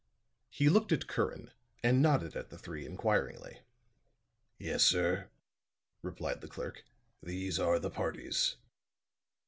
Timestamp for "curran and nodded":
1.05-2.35